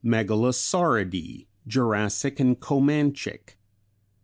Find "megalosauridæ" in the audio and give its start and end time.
0.03-1.45